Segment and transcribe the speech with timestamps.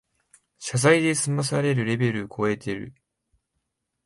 [0.59, 2.95] 謝罪で済まされるレベルこえてる